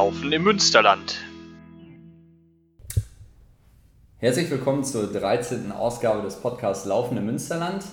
[0.00, 1.20] Laufen im Münsterland.
[4.16, 5.72] Herzlich willkommen zur 13.
[5.72, 7.84] Ausgabe des Podcasts Laufen im Münsterland.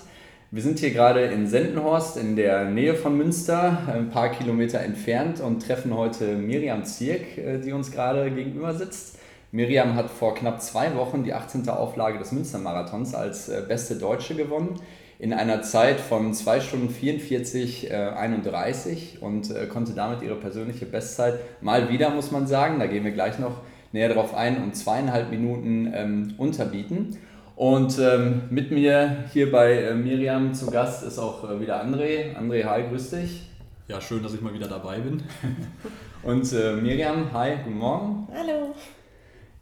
[0.50, 5.40] Wir sind hier gerade in Sendenhorst in der Nähe von Münster, ein paar Kilometer entfernt
[5.40, 9.18] und treffen heute Miriam Zierk, äh, die uns gerade gegenüber sitzt.
[9.52, 11.68] Miriam hat vor knapp zwei Wochen die 18.
[11.68, 14.80] Auflage des Münstermarathons als äh, beste Deutsche gewonnen
[15.18, 20.86] in einer Zeit von 2 Stunden 44, äh, 31 und äh, konnte damit ihre persönliche
[20.86, 23.62] Bestzeit mal wieder, muss man sagen, da gehen wir gleich noch
[23.92, 27.18] näher drauf ein, um zweieinhalb Minuten ähm, unterbieten.
[27.56, 32.36] Und ähm, mit mir hier bei äh, Miriam zu Gast ist auch äh, wieder André.
[32.36, 33.50] André, hi, grüß dich.
[33.88, 35.24] Ja, schön, dass ich mal wieder dabei bin.
[36.22, 38.28] und äh, Miriam, hi, guten Morgen.
[38.32, 38.74] Hallo.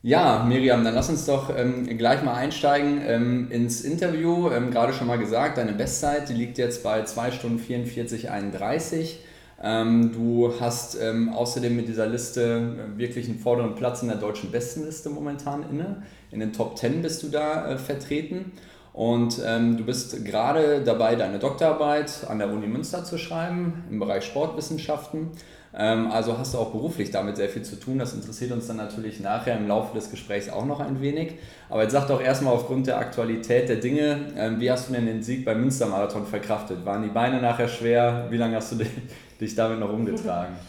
[0.07, 4.49] Ja, Miriam, dann lass uns doch ähm, gleich mal einsteigen ähm, ins Interview.
[4.51, 9.19] Ähm, Gerade schon mal gesagt, deine Bestzeit, die liegt jetzt bei 2 Stunden 44, 31.
[9.61, 14.19] Ähm, du hast ähm, außerdem mit dieser Liste äh, wirklich einen vorderen Platz in der
[14.19, 16.05] deutschen Bestenliste momentan inne.
[16.31, 18.53] In den Top 10 bist du da äh, vertreten.
[18.93, 23.99] Und ähm, du bist gerade dabei, deine Doktorarbeit an der Uni Münster zu schreiben im
[23.99, 25.33] Bereich Sportwissenschaften.
[25.75, 27.99] Ähm, also hast du auch beruflich damit sehr viel zu tun.
[27.99, 31.35] Das interessiert uns dann natürlich nachher im Laufe des Gesprächs auch noch ein wenig.
[31.69, 35.07] Aber jetzt sag doch erstmal aufgrund der Aktualität der Dinge, ähm, wie hast du denn
[35.07, 36.85] den Sieg beim Münstermarathon verkraftet?
[36.85, 38.27] Waren die Beine nachher schwer?
[38.31, 38.85] Wie lange hast du
[39.41, 40.57] dich damit noch umgetragen?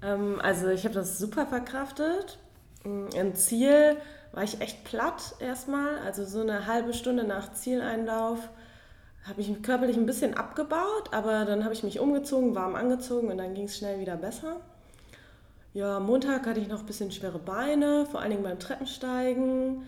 [0.00, 2.38] Ähm, also ich habe das super verkraftet.
[2.84, 3.96] Im Ziel
[4.32, 5.98] war ich echt platt erstmal.
[6.06, 8.38] Also so eine halbe Stunde nach Zieleinlauf
[9.26, 13.38] habe ich körperlich ein bisschen abgebaut, aber dann habe ich mich umgezogen, warm angezogen und
[13.38, 14.56] dann ging es schnell wieder besser.
[15.74, 19.82] Ja, Montag hatte ich noch ein bisschen schwere Beine, vor allen Dingen beim Treppensteigen.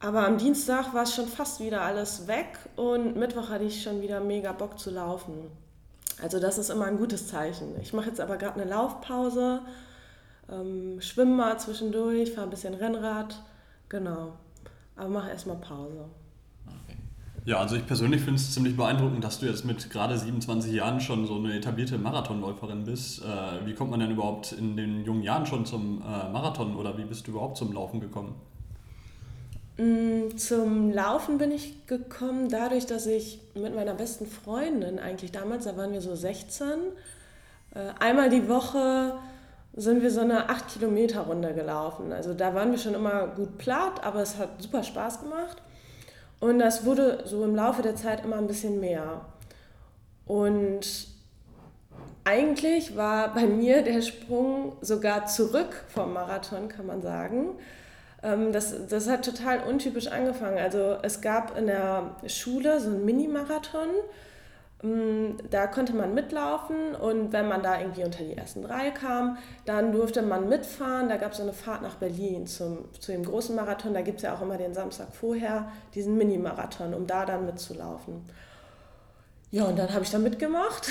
[0.00, 4.02] Aber am Dienstag war es schon fast wieder alles weg und Mittwoch hatte ich schon
[4.02, 5.50] wieder mega Bock zu laufen.
[6.20, 7.80] Also das ist immer ein gutes Zeichen.
[7.80, 9.60] Ich mache jetzt aber gerade eine Laufpause,
[10.50, 13.40] ähm, schwimme mal zwischendurch, fahre ein bisschen Rennrad,
[13.88, 14.32] genau.
[14.96, 16.06] Aber mache erstmal Pause.
[17.44, 21.00] Ja, also ich persönlich finde es ziemlich beeindruckend, dass du jetzt mit gerade 27 Jahren
[21.00, 23.20] schon so eine etablierte Marathonläuferin bist.
[23.20, 26.96] Äh, wie kommt man denn überhaupt in den jungen Jahren schon zum äh, Marathon oder
[26.98, 28.36] wie bist du überhaupt zum Laufen gekommen?
[29.76, 35.64] Mm, zum Laufen bin ich gekommen dadurch, dass ich mit meiner besten Freundin eigentlich damals,
[35.64, 36.68] da waren wir so 16,
[37.74, 39.14] äh, einmal die Woche
[39.74, 42.12] sind wir so eine 8 Kilometer Runde gelaufen.
[42.12, 45.62] Also da waren wir schon immer gut platt, aber es hat super Spaß gemacht.
[46.42, 49.20] Und das wurde so im Laufe der Zeit immer ein bisschen mehr.
[50.26, 51.06] Und
[52.24, 57.50] eigentlich war bei mir der Sprung sogar zurück vom Marathon, kann man sagen.
[58.24, 60.58] Ähm, das, das hat total untypisch angefangen.
[60.58, 63.90] Also es gab in der Schule so einen Mini-Marathon
[64.82, 69.92] da konnte man mitlaufen und wenn man da irgendwie unter die ersten drei kam, dann
[69.92, 71.08] durfte man mitfahren.
[71.08, 73.94] Da gab es so eine Fahrt nach Berlin zum, zu dem großen Marathon.
[73.94, 78.24] Da gibt es ja auch immer den Samstag vorher diesen Mini-Marathon, um da dann mitzulaufen.
[79.52, 80.88] Ja, und dann habe ich da mitgemacht.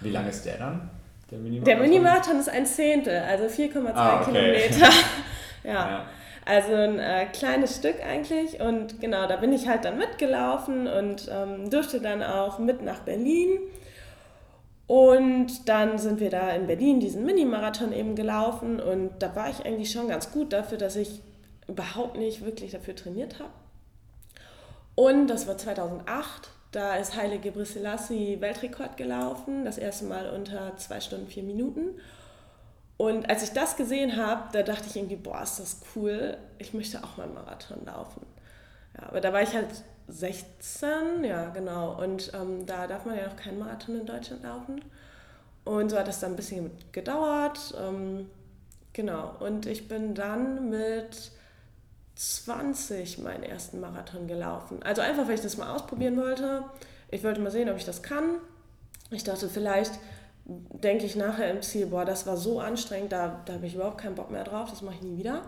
[0.00, 0.90] Wie lang ist der dann?
[1.28, 1.64] Der Mini-Marathon?
[1.64, 4.30] Der Mini-Marathon ist ein Zehntel, also 4,2 ah, okay.
[4.30, 4.92] Kilometer.
[5.64, 5.72] ja.
[5.72, 6.04] ja.
[6.46, 8.60] Also ein äh, kleines Stück eigentlich.
[8.60, 13.00] Und genau, da bin ich halt dann mitgelaufen und ähm, durfte dann auch mit nach
[13.00, 13.58] Berlin.
[14.86, 18.80] Und dann sind wir da in Berlin diesen Mini-Marathon eben gelaufen.
[18.80, 21.22] Und da war ich eigentlich schon ganz gut dafür, dass ich
[21.66, 23.50] überhaupt nicht wirklich dafür trainiert habe.
[24.94, 26.50] Und das war 2008.
[26.72, 29.64] Da ist Haile Gebrselassie Weltrekord gelaufen.
[29.64, 32.00] Das erste Mal unter 2 Stunden 4 Minuten.
[32.96, 36.74] Und als ich das gesehen habe, da dachte ich irgendwie, boah, ist das cool, ich
[36.74, 38.24] möchte auch mal einen Marathon laufen.
[38.96, 39.68] Ja, aber da war ich halt
[40.06, 44.80] 16, ja genau, und ähm, da darf man ja noch keinen Marathon in Deutschland laufen.
[45.64, 47.74] Und so hat das dann ein bisschen gedauert.
[47.80, 48.30] Ähm,
[48.92, 51.32] genau, und ich bin dann mit
[52.16, 54.82] 20 meinen ersten Marathon gelaufen.
[54.82, 56.64] Also einfach, weil ich das mal ausprobieren wollte.
[57.10, 58.36] Ich wollte mal sehen, ob ich das kann.
[59.10, 59.98] Ich dachte, vielleicht
[60.46, 63.98] denke ich nachher im Ziel, boah, das war so anstrengend, da, da habe ich überhaupt
[63.98, 65.42] keinen Bock mehr drauf, das mache ich nie wieder.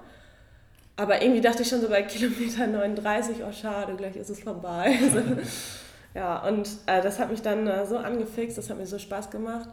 [0.96, 4.94] Aber irgendwie dachte ich schon so bei Kilometer 39, oh schade, gleich ist es vorbei.
[6.14, 9.30] ja, und äh, das hat mich dann äh, so angefixt, das hat mir so Spaß
[9.30, 9.68] gemacht.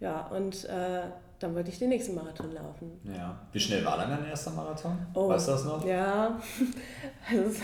[0.00, 1.02] Ja, und äh,
[1.38, 3.00] dann wollte ich den nächsten Marathon laufen.
[3.04, 3.38] Ja.
[3.52, 4.98] Wie schnell war dann dein erster Marathon?
[5.14, 5.86] Oh, weißt du das noch?
[5.86, 6.40] Ja,
[7.32, 7.62] das ist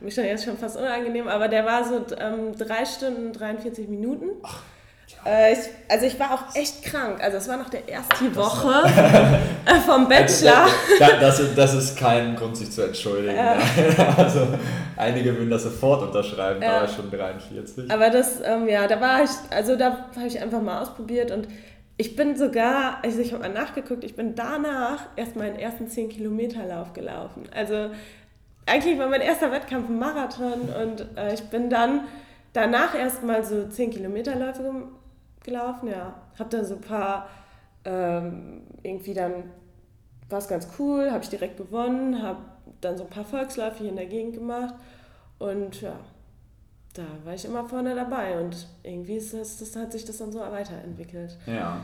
[0.00, 4.30] mir schon jetzt schon fast unangenehm, aber der war so ähm, 3 Stunden 43 Minuten.
[4.42, 4.62] Ach.
[5.28, 5.58] Äh, ich,
[5.88, 7.22] also ich war auch echt krank.
[7.22, 8.72] Also es war noch der erste Woche
[9.66, 10.66] äh, vom Bachelor.
[10.98, 13.36] Das, das, das, ist kein Grund, sich zu entschuldigen.
[13.36, 13.58] Ja.
[14.16, 14.48] Also
[14.96, 17.90] einige würden das sofort unterschreiben, da war schon 43.
[17.90, 21.46] Aber das, ähm, ja, da war ich, also da habe ich einfach mal ausprobiert und
[21.96, 26.08] ich bin sogar, also ich habe mal nachgeguckt, ich bin danach erst meinen ersten 10
[26.08, 27.44] Kilometer Lauf gelaufen.
[27.54, 27.90] Also
[28.66, 32.02] eigentlich war mein erster Wettkampf ein Marathon und äh, ich bin dann
[32.52, 34.62] danach erst mal so 10 Kilometer Läufe
[35.48, 36.14] gelaufen, ja.
[36.38, 37.28] Hab dann so ein paar,
[37.84, 39.44] ähm, irgendwie dann
[40.28, 42.40] war es ganz cool, habe ich direkt gewonnen, habe
[42.80, 44.74] dann so ein paar Volksläufe hier in der Gegend gemacht
[45.38, 45.94] und ja,
[46.94, 50.32] da war ich immer vorne dabei und irgendwie ist das, das hat sich das dann
[50.32, 51.36] so weiterentwickelt.
[51.46, 51.80] Ja.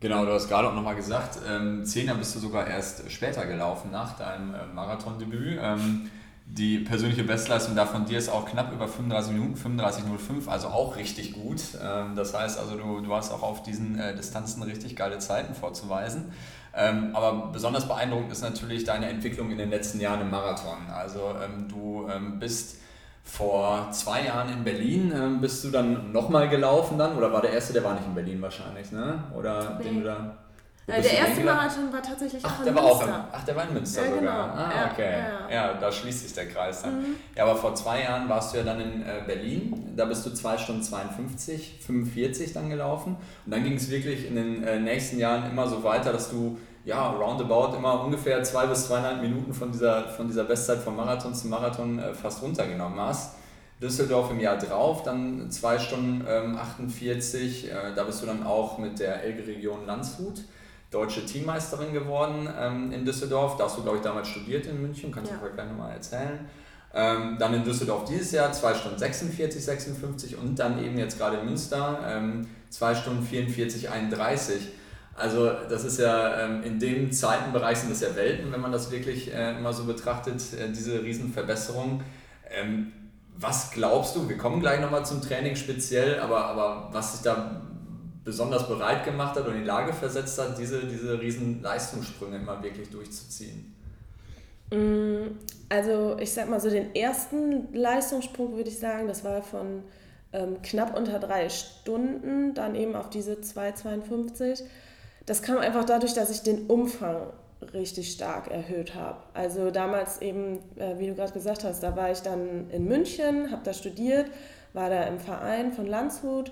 [0.00, 3.90] Genau, du hast gerade auch nochmal gesagt, ähm, Zehner bist du sogar erst später gelaufen
[3.90, 5.58] nach deinem äh, Marathondebüt.
[5.60, 6.08] Ähm,
[6.50, 10.96] die persönliche Bestleistung da von dir ist auch knapp über 35 Minuten, 35,05, also auch
[10.96, 11.60] richtig gut.
[11.82, 15.54] Ähm, das heißt also, du, du hast auch auf diesen äh, Distanzen richtig geile Zeiten
[15.54, 16.32] vorzuweisen.
[16.74, 20.78] Ähm, aber besonders beeindruckend ist natürlich deine Entwicklung in den letzten Jahren im Marathon.
[20.92, 22.08] Also ähm, du
[22.38, 22.78] bist
[23.28, 27.16] vor zwei Jahren in Berlin, ähm, bist du dann nochmal gelaufen dann?
[27.16, 29.22] Oder war der erste, der war nicht in Berlin wahrscheinlich, ne?
[29.36, 29.84] Oder nee.
[29.84, 30.36] den du da...
[30.88, 33.08] Äh, der erste Marathon war tatsächlich ach, auch in der Münster.
[33.08, 34.20] War auch ach, der war in Münster ja, sogar.
[34.20, 34.64] Genau.
[34.64, 35.12] Ah, okay.
[35.12, 35.66] Ja, ja.
[35.66, 36.98] ja, da schließt sich der Kreis dann.
[36.98, 37.16] Mhm.
[37.36, 39.92] Ja, aber vor zwei Jahren warst du ja dann in äh, Berlin.
[39.94, 43.16] Da bist du 2 Stunden 52, 45 dann gelaufen.
[43.44, 46.58] Und dann ging es wirklich in den äh, nächsten Jahren immer so weiter, dass du
[46.86, 51.34] ja, roundabout immer ungefähr zwei bis zweieinhalb Minuten von dieser, von dieser Bestzeit vom Marathon
[51.34, 53.34] zum Marathon äh, fast runtergenommen hast.
[53.82, 58.78] Düsseldorf im Jahr drauf, dann 2 Stunden ähm, 48, äh, da bist du dann auch
[58.78, 60.44] mit der Elbe-Region Landshut
[60.90, 63.56] deutsche Teammeisterin geworden ähm, in Düsseldorf.
[63.56, 65.36] Da hast du, glaube ich, damals studiert in München, kannst ja.
[65.36, 66.48] du vielleicht gleich nochmal erzählen.
[66.94, 71.36] Ähm, dann in Düsseldorf dieses Jahr 2 Stunden 46, 56 und dann eben jetzt gerade
[71.36, 74.68] in Münster 2 ähm, Stunden 44, 31.
[75.14, 78.90] Also das ist ja ähm, in dem Zeitenbereich sind das ja Welten, wenn man das
[78.90, 82.02] wirklich äh, immer so betrachtet, äh, diese Riesenverbesserung.
[82.50, 82.92] Ähm,
[83.36, 87.62] was glaubst du, wir kommen gleich nochmal zum Training speziell, aber, aber was sich da
[88.28, 92.62] besonders bereit gemacht hat und in die Lage versetzt hat, diese, diese riesen Leistungssprünge immer
[92.62, 93.74] wirklich durchzuziehen?
[94.70, 95.38] Mm,
[95.68, 99.82] also ich sag mal so den ersten Leistungssprung würde ich sagen, das war von
[100.32, 104.64] ähm, knapp unter drei Stunden, dann eben auf diese 2,52
[105.28, 107.26] das kam einfach dadurch, dass ich den Umfang
[107.74, 109.18] richtig stark erhöht habe.
[109.34, 113.50] Also damals eben, äh, wie du gerade gesagt hast, da war ich dann in München,
[113.50, 114.30] habe da studiert,
[114.72, 116.50] war da im Verein von Landshut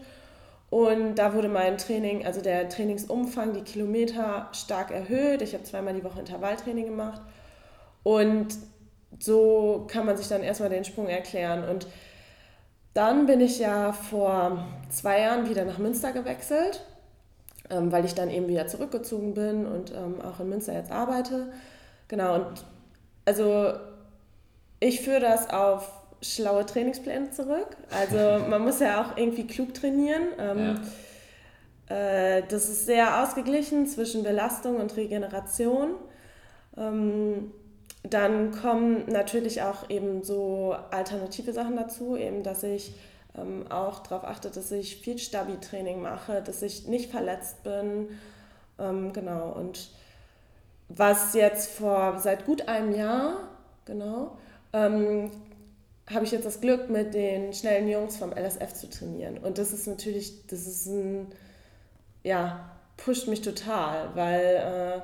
[0.85, 5.43] und da wurde mein Training, also der Trainingsumfang, die Kilometer stark erhöht.
[5.43, 7.23] Ich habe zweimal die Woche Intervalltraining gemacht
[8.03, 8.49] und
[9.19, 11.69] so kann man sich dann erstmal den Sprung erklären.
[11.69, 11.87] Und
[12.95, 16.83] dann bin ich ja vor zwei Jahren wieder nach Münster gewechselt
[17.71, 21.53] ähm, weil ich dann eben wieder zurückgezogen bin und ähm, auch in Münster jetzt arbeite.
[22.09, 22.65] Genau, und
[23.25, 23.73] also
[24.81, 25.91] ich führe das auf
[26.35, 27.77] schlaue Trainingspläne zurück.
[27.91, 30.23] Also man muss ja auch irgendwie klug trainieren.
[30.39, 30.81] Ähm,
[31.89, 31.97] ja.
[31.97, 35.95] äh, das ist sehr ausgeglichen zwischen Belastung und Regeneration.
[36.77, 37.53] Ähm,
[38.03, 42.95] dann kommen natürlich auch eben so alternative Sachen dazu, eben dass ich
[43.37, 48.09] ähm, auch darauf achte, dass ich viel Stabi-Training mache, dass ich nicht verletzt bin.
[48.79, 49.53] Ähm, genau.
[49.53, 49.91] Und
[50.89, 53.49] was jetzt vor seit gut einem Jahr,
[53.85, 54.37] genau,
[54.73, 55.31] ähm,
[56.13, 59.39] habe ich jetzt das Glück, mit den schnellen Jungs vom LSF zu trainieren.
[59.39, 61.27] Und das ist natürlich, das ist ein,
[62.23, 65.03] ja, pusht mich total, weil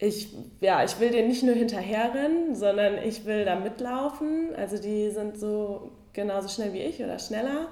[0.00, 4.54] äh, ich, ja, ich will denen nicht nur hinterherrennen, sondern ich will da mitlaufen.
[4.56, 7.68] Also die sind so genauso schnell wie ich oder schneller.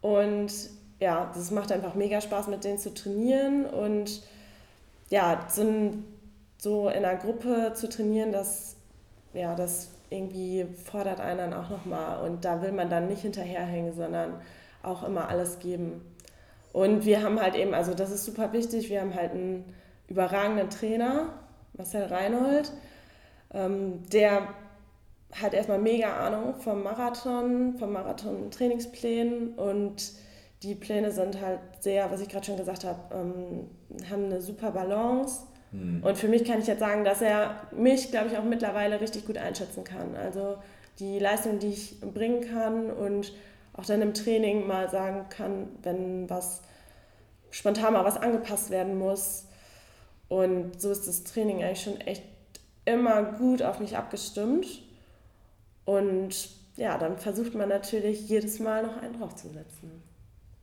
[0.00, 0.52] Und
[1.00, 4.22] ja, das macht einfach mega Spaß, mit denen zu trainieren und
[5.10, 5.46] ja,
[6.58, 8.76] so, in einer Gruppe zu trainieren, das,
[9.34, 13.94] ja, das irgendwie fordert einen dann auch nochmal und da will man dann nicht hinterherhängen,
[13.94, 14.40] sondern
[14.82, 16.00] auch immer alles geben.
[16.72, 19.64] Und wir haben halt eben, also das ist super wichtig, wir haben halt einen
[20.08, 21.30] überragenden Trainer,
[21.76, 22.72] Marcel Reinhold,
[23.52, 24.48] ähm, der
[25.32, 30.12] hat erstmal mega Ahnung vom Marathon, vom Marathon-Trainingsplänen und
[30.62, 33.70] die Pläne sind halt sehr, was ich gerade schon gesagt habe, ähm,
[34.10, 35.42] haben eine super Balance.
[35.76, 36.02] Mhm.
[36.02, 39.26] Und für mich kann ich jetzt sagen, dass er mich, glaube ich, auch mittlerweile richtig
[39.26, 40.16] gut einschätzen kann.
[40.16, 40.56] Also
[40.98, 43.32] die Leistung, die ich bringen kann und
[43.74, 46.62] auch dann im Training mal sagen kann, wenn was
[47.50, 49.46] spontan mal was angepasst werden muss.
[50.28, 52.24] Und so ist das Training eigentlich schon echt
[52.84, 54.66] immer gut auf mich abgestimmt.
[55.84, 60.05] Und ja, dann versucht man natürlich jedes Mal noch einen draufzusetzen.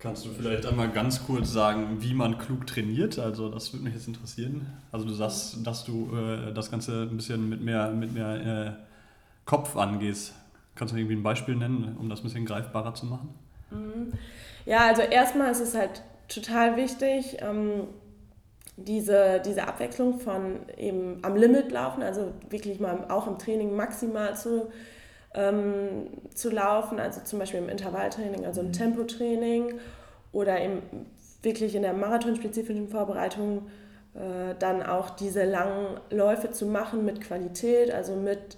[0.03, 3.17] Kannst du vielleicht einmal ganz kurz sagen, wie man klug trainiert?
[3.19, 4.67] Also das würde mich jetzt interessieren.
[4.91, 8.35] Also du sagst, dass du äh, das Ganze ein bisschen mit mehr, mit mehr
[8.67, 8.71] äh,
[9.45, 10.33] Kopf angehst.
[10.75, 13.33] Kannst du irgendwie ein Beispiel nennen, um das ein bisschen greifbarer zu machen?
[13.71, 14.11] Mhm.
[14.65, 17.37] Ja, also erstmal ist es halt total wichtig.
[17.39, 17.87] Ähm,
[18.75, 24.35] diese, diese Abwechslung von eben am Limit laufen, also wirklich mal auch im Training maximal
[24.35, 24.69] zu,
[25.33, 28.73] ähm, zu laufen, also zum Beispiel im Intervalltraining, also im mhm.
[28.73, 29.79] Tempotraining
[30.31, 30.81] oder im,
[31.41, 33.67] wirklich in der marathonspezifischen Vorbereitung
[34.15, 38.57] äh, dann auch diese langen Läufe zu machen mit Qualität, also mit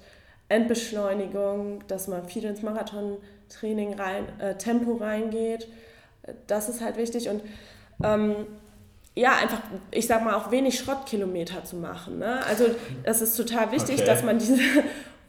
[0.50, 5.67] Endbeschleunigung, dass man viel ins Marathontraining rein, äh, Tempo reingeht.
[6.48, 7.41] Das ist halt wichtig und
[8.03, 8.36] ähm,
[9.15, 12.20] ja, einfach, ich sag mal, auch wenig Schrottkilometer zu machen.
[12.20, 12.46] Ne?
[12.46, 12.65] Also
[13.03, 14.05] es ist total wichtig, okay.
[14.05, 14.60] dass man diese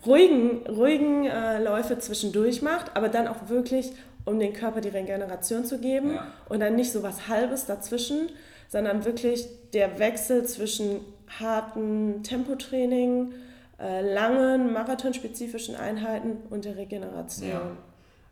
[0.05, 3.93] ruhigen, ruhigen äh, Läufe zwischendurch macht, aber dann auch wirklich,
[4.25, 6.26] um den Körper die Regeneration zu geben ja.
[6.49, 8.31] und dann nicht so was Halbes dazwischen,
[8.69, 11.00] sondern wirklich der Wechsel zwischen
[11.41, 13.33] harten Tempotraining,
[13.79, 17.49] äh, langen marathonspezifischen Einheiten und der Regeneration.
[17.49, 17.62] Ja.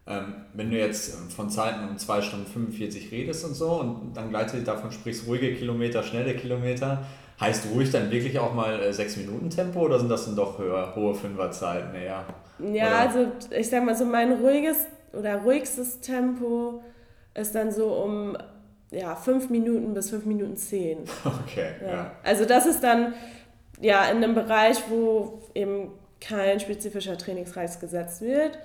[0.06, 4.14] Ähm, wenn du jetzt ähm, von Zeiten um 2 Stunden 45 redest und so und
[4.14, 7.04] dann gleichzeitig davon sprichst, ruhige Kilometer, schnelle Kilometer,
[7.41, 10.59] heißt ruhig dann wirklich auch mal 6 äh, Minuten Tempo oder sind das dann doch
[10.59, 12.25] höher, hohe Fünferzeiten eher?
[12.59, 12.99] Ja, oder?
[12.99, 16.83] also ich sag mal so mein ruhiges oder ruhigstes Tempo
[17.35, 18.37] ist dann so um
[18.91, 20.99] ja, 5 Minuten bis 5 Minuten 10.
[21.25, 21.91] Okay, ja.
[21.91, 22.11] ja.
[22.23, 23.14] Also das ist dann
[23.81, 28.59] ja in einem Bereich, wo eben kein spezifischer Trainingsreiz gesetzt wird.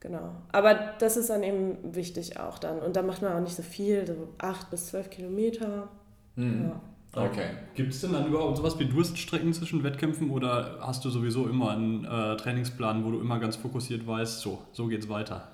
[0.00, 0.32] Genau.
[0.52, 2.78] Aber das ist dann eben wichtig auch dann.
[2.78, 5.88] Und da macht man auch nicht so viel, so acht bis zwölf Kilometer.
[6.36, 6.68] Mhm.
[6.68, 6.80] Ja.
[7.16, 7.50] Okay.
[7.74, 11.70] Gibt es denn dann überhaupt sowas wie Durststrecken zwischen Wettkämpfen oder hast du sowieso immer
[11.70, 15.48] einen äh, Trainingsplan, wo du immer ganz fokussiert weißt, so, so geht's weiter?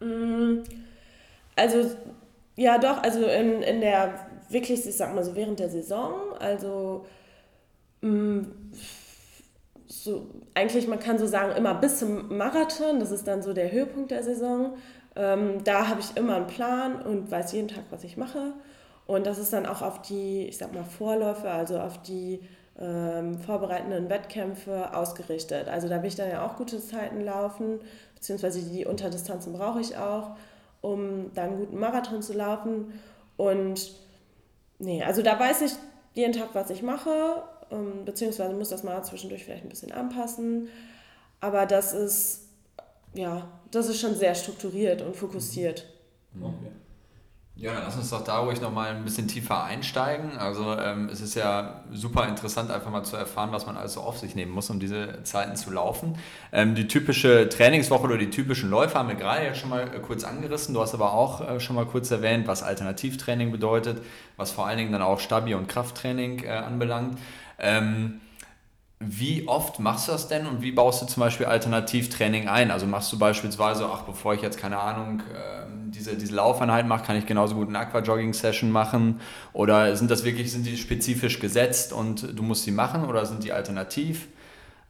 [0.00, 0.58] Mm,
[1.56, 1.90] also,
[2.56, 7.04] ja doch, also in, in der, wirklich, ich sag mal so während der Saison, also
[8.02, 8.46] mh, mm,
[9.88, 13.72] so, eigentlich, man kann so sagen, immer bis zum Marathon, das ist dann so der
[13.72, 14.76] Höhepunkt der Saison.
[15.16, 18.52] Ähm, da habe ich immer einen Plan und weiß jeden Tag, was ich mache.
[19.10, 22.40] Und das ist dann auch auf die, ich sag mal, Vorläufe, also auf die
[22.78, 25.66] ähm, vorbereitenden Wettkämpfe ausgerichtet.
[25.66, 27.80] Also da will ich dann ja auch gute Zeiten laufen,
[28.14, 30.36] beziehungsweise die Unterdistanzen brauche ich auch,
[30.80, 32.92] um dann einen guten Marathon zu laufen.
[33.36, 33.92] Und
[34.78, 35.72] nee, also da weiß ich
[36.14, 40.68] jeden Tag, was ich mache ähm, beziehungsweise muss das mal zwischendurch vielleicht ein bisschen anpassen.
[41.40, 42.48] Aber das ist,
[43.14, 45.86] ja, das ist schon sehr strukturiert und fokussiert.
[46.34, 46.44] Mhm.
[46.44, 46.70] Okay.
[47.56, 50.38] Ja, dann lass uns doch da ruhig nochmal ein bisschen tiefer einsteigen.
[50.38, 54.00] Also ähm, es ist ja super interessant, einfach mal zu erfahren, was man alles so
[54.00, 56.16] auf sich nehmen muss, um diese Zeiten zu laufen.
[56.52, 59.98] Ähm, die typische Trainingswoche oder die typischen Läufe haben wir gerade ja schon mal äh,
[59.98, 60.72] kurz angerissen.
[60.72, 64.00] Du hast aber auch äh, schon mal kurz erwähnt, was Alternativtraining bedeutet,
[64.38, 67.18] was vor allen Dingen dann auch Stabi- und Krafttraining äh, anbelangt.
[67.58, 68.22] Ähm,
[69.02, 72.70] wie oft machst du das denn und wie baust du zum Beispiel Alternativtraining ein?
[72.70, 77.06] Also machst du beispielsweise, ach, bevor ich jetzt keine Ahnung, äh, diese, diese Laufeinheit mache,
[77.06, 79.20] kann ich genauso gut eine Aquajogging-Session machen?
[79.54, 83.42] Oder sind das wirklich, sind die spezifisch gesetzt und du musst sie machen oder sind
[83.42, 84.28] die alternativ?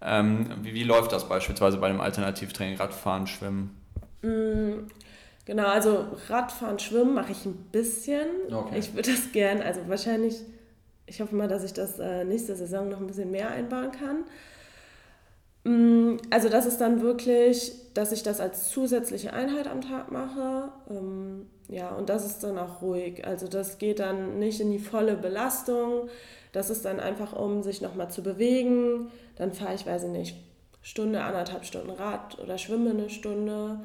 [0.03, 3.81] Ähm, wie, wie läuft das beispielsweise bei dem Alternativtraining, Radfahren, Schwimmen?
[4.23, 4.89] Mm,
[5.45, 8.27] genau, also Radfahren, Schwimmen mache ich ein bisschen.
[8.51, 8.77] Okay.
[8.77, 10.35] Ich würde das gern, also wahrscheinlich
[11.11, 14.25] ich hoffe mal, dass ich das äh, nächste Saison noch ein bisschen mehr einbauen kann.
[15.65, 20.69] Mm, also das ist dann wirklich, dass ich das als zusätzliche Einheit am Tag mache.
[20.89, 23.27] Ähm, ja, und das ist dann auch ruhig.
[23.27, 26.09] Also das geht dann nicht in die volle Belastung.
[26.53, 29.11] Das ist dann einfach, um sich nochmal zu bewegen.
[29.35, 30.37] Dann fahre ich, weiß ich nicht,
[30.81, 33.81] Stunde, anderthalb Stunden Rad oder schwimme eine Stunde.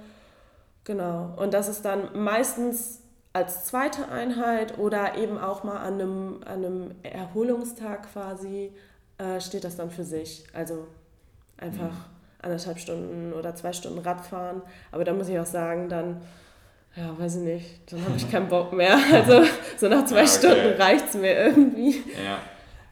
[0.84, 1.34] Genau.
[1.38, 3.02] Und das ist dann meistens
[3.36, 8.72] als zweite Einheit oder eben auch mal an einem, an einem Erholungstag quasi
[9.18, 10.46] äh, steht das dann für sich.
[10.54, 10.88] Also
[11.58, 12.42] einfach mhm.
[12.42, 14.62] anderthalb Stunden oder zwei Stunden Radfahren.
[14.94, 16.22] Aber da muss ich auch sagen, dann,
[16.96, 18.98] ja, weiß ich nicht, dann habe ich keinen Bock mehr.
[19.12, 19.44] Also
[19.76, 20.38] so nach zwei ja, okay.
[20.38, 22.04] Stunden reicht es mir irgendwie.
[22.24, 22.40] Ja.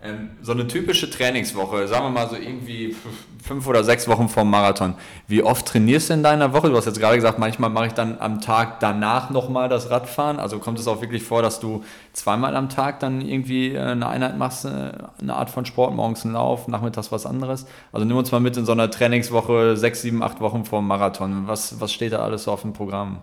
[0.06, 2.94] Ähm, so eine typische Trainingswoche, sagen wir mal so irgendwie
[3.42, 4.96] fünf oder sechs Wochen vorm Marathon.
[5.28, 6.70] Wie oft trainierst du in deiner Woche?
[6.70, 10.40] Du hast jetzt gerade gesagt, manchmal mache ich dann am Tag danach nochmal das Radfahren.
[10.40, 14.08] Also kommt es auch wirklich vor, dass du zweimal am Tag dann irgendwie äh, eine
[14.08, 14.92] Einheit machst, äh,
[15.22, 17.66] eine Art von Sport, morgens einen Lauf, nachmittags was anderes?
[17.94, 21.48] Also nimm uns mal mit in so einer Trainingswoche, sechs, sieben, acht Wochen vorm Marathon.
[21.48, 23.22] Was, was steht da alles so auf dem Programm?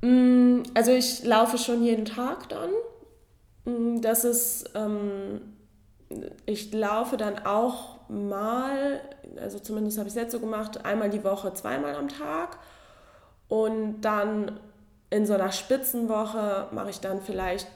[0.00, 2.70] Mm, also ich laufe schon jeden Tag dann.
[3.66, 4.70] Mm, das ist...
[4.74, 5.55] Ähm
[6.46, 9.00] ich laufe dann auch mal,
[9.40, 12.58] also zumindest habe ich es jetzt so gemacht, einmal die Woche, zweimal am Tag.
[13.48, 14.60] Und dann
[15.10, 17.68] in so einer Spitzenwoche mache ich dann vielleicht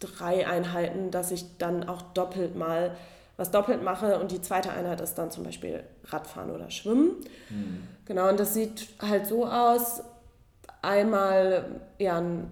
[0.00, 2.96] drei Einheiten, dass ich dann auch doppelt mal
[3.36, 7.16] was doppelt mache und die zweite Einheit ist dann zum Beispiel Radfahren oder Schwimmen.
[7.50, 7.88] Mhm.
[8.04, 10.02] Genau, und das sieht halt so aus,
[10.82, 12.50] einmal ja, ein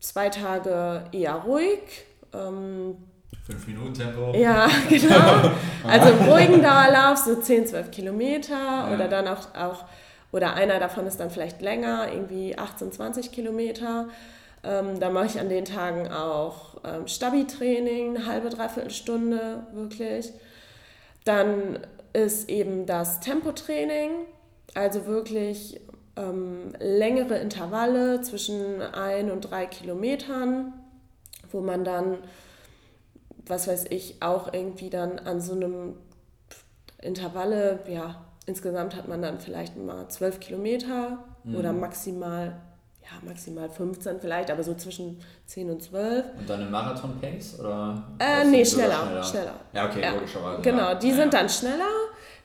[0.00, 2.06] zwei Tage eher ruhig.
[2.32, 2.96] Ähm,
[3.46, 4.32] 5 Minuten Tempo.
[4.34, 5.50] Ja, genau.
[5.86, 8.94] Also im ruhigen Dauerlauf, so 10, 12 Kilometer ja.
[8.94, 9.84] oder dann auch, auch,
[10.32, 14.08] oder einer davon ist dann vielleicht länger, irgendwie 18, 20 Kilometer.
[14.64, 20.32] Ähm, da mache ich an den Tagen auch ähm, Stabi-Training, eine halbe, dreiviertel Stunde wirklich.
[21.24, 21.78] Dann
[22.12, 24.10] ist eben das Tempotraining,
[24.74, 25.80] also wirklich
[26.16, 30.72] ähm, längere Intervalle zwischen ein und drei Kilometern,
[31.52, 32.18] wo man dann,
[33.46, 35.96] was weiß ich, auch irgendwie dann an so einem
[37.00, 41.56] Intervalle, ja, insgesamt hat man dann vielleicht mal zwölf Kilometer mhm.
[41.56, 42.56] oder maximal
[43.06, 46.24] ja, maximal 15 vielleicht, aber so zwischen 10 und 12.
[46.38, 47.60] Und dann im Marathon-Pace?
[47.60, 49.54] Oder äh, nee, schneller, schneller, schneller.
[49.72, 50.14] Ja, okay, ja.
[50.14, 50.62] logischerweise.
[50.62, 50.94] Genau, ja.
[50.96, 51.84] die ja, sind dann schneller,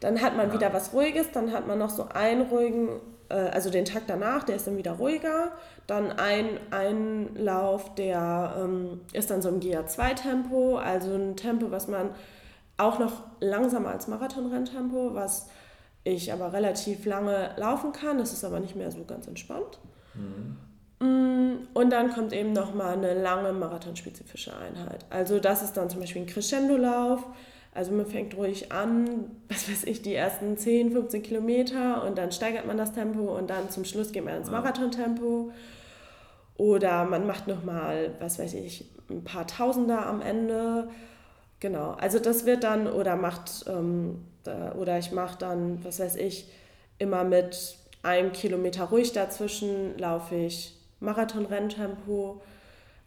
[0.02, 2.90] dann hat man wieder was Ruhiges, dann hat man noch so einen ruhigen,
[3.34, 5.52] also den Tag danach, der ist dann wieder ruhiger.
[5.88, 11.88] Dann ein, ein Lauf, der ähm, ist dann so im GA2-Tempo, also ein Tempo, was
[11.88, 12.12] man
[12.78, 15.50] auch noch langsamer als Marathon-Renntempo, was
[16.04, 18.18] ich aber relativ lange laufen kann.
[18.18, 19.80] Das ist aber nicht mehr so ganz entspannt.
[20.14, 20.58] Mhm.
[21.74, 25.06] Und dann kommt eben nochmal eine lange marathonspezifische Einheit.
[25.10, 27.24] Also das ist dann zum Beispiel ein Crescendo-Lauf.
[27.74, 32.32] Also man fängt ruhig an, was weiß ich, die ersten 10, 15 Kilometer und dann
[32.32, 35.52] steigert man das Tempo und dann zum Schluss geht man ins Marathontempo.
[36.58, 40.90] Oder man macht nochmal, was weiß ich, ein paar Tausender am Ende.
[41.60, 44.26] Genau, also das wird dann, oder macht, ähm,
[44.78, 46.48] oder ich mache dann, was weiß ich,
[46.98, 52.42] immer mit ein Kilometer ruhig dazwischen laufe ich Marathon-Renntempo.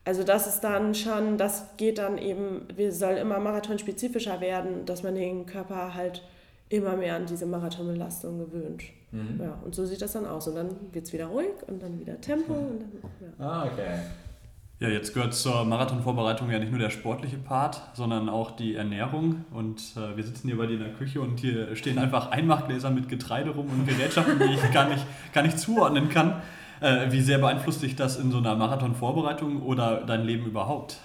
[0.05, 5.03] Also das ist dann schon, das geht dann eben, wir soll immer marathonspezifischer werden, dass
[5.03, 6.23] man den Körper halt
[6.69, 8.83] immer mehr an diese Marathonbelastung gewöhnt.
[9.13, 9.41] Mhm.
[9.41, 10.49] Ja, und so sieht das dann aus.
[10.49, 12.53] Und dann wird es wieder ruhig und dann wieder Tempo.
[12.53, 12.93] Und dann,
[13.39, 13.47] ja.
[13.47, 14.01] Ah, okay.
[14.81, 19.45] Ja, jetzt gehört zur Marathonvorbereitung ja nicht nur der sportliche Part, sondern auch die Ernährung.
[19.53, 22.91] Und äh, wir sitzen hier bei dir in der Küche und hier stehen einfach Einmachgläser
[22.91, 26.43] mit Getreide rum und Gerätschaften, die ich gar nicht, gar nicht zuordnen kann.
[26.85, 30.99] Äh, wie sehr beeinflusst dich das in so einer Marathonvorbereitung oder dein Leben überhaupt?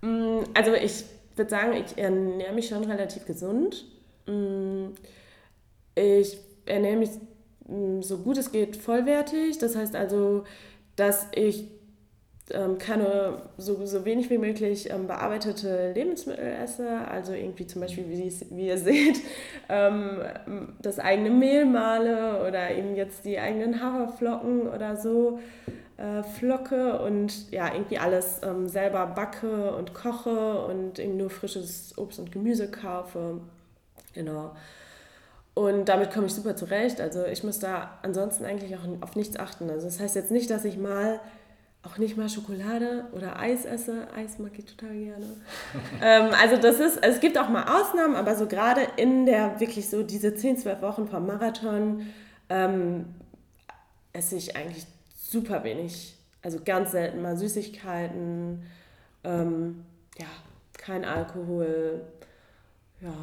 [0.00, 1.04] Mm, also ich
[1.36, 3.84] würde sagen, ich ernähre mich schon relativ gesund.
[4.26, 4.86] Mm,
[5.94, 7.10] ich ernähre mich
[7.68, 9.58] mm, so gut es geht vollwertig.
[9.58, 10.44] Das heißt also,
[10.96, 11.66] dass ich
[12.50, 18.04] ähm, keine so, so wenig wie möglich ähm, bearbeitete Lebensmittel esse, also irgendwie zum Beispiel,
[18.08, 19.20] wie, wie ihr seht,
[19.68, 20.20] ähm,
[20.82, 25.38] das eigene Mehl male oder eben jetzt die eigenen Haferflocken oder so
[25.96, 31.96] äh, flocke und ja, irgendwie alles ähm, selber backe und koche und eben nur frisches
[31.96, 33.40] Obst und Gemüse kaufe.
[34.12, 34.54] Genau.
[35.54, 37.00] Und damit komme ich super zurecht.
[37.00, 39.70] Also ich muss da ansonsten eigentlich auch auf nichts achten.
[39.70, 41.20] Also das heißt jetzt nicht, dass ich mal
[41.84, 44.08] auch nicht mal Schokolade oder Eis esse.
[44.14, 45.26] Eis mag ich total gerne.
[46.02, 49.60] ähm, also das ist, also es gibt auch mal Ausnahmen, aber so gerade in der
[49.60, 52.06] wirklich so diese 10, 12 Wochen vom Marathon
[52.48, 53.06] ähm,
[54.12, 56.16] esse ich eigentlich super wenig.
[56.42, 58.62] Also ganz selten mal Süßigkeiten,
[59.24, 59.84] ähm,
[60.18, 60.26] ja,
[60.76, 62.02] kein Alkohol,
[63.00, 63.14] ja,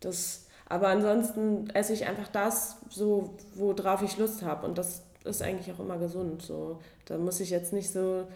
[0.00, 5.42] das, aber ansonsten esse ich einfach das so, worauf ich Lust habe und das ist
[5.42, 6.42] eigentlich auch immer gesund.
[6.42, 6.80] So.
[7.04, 8.26] Da muss ich jetzt nicht so,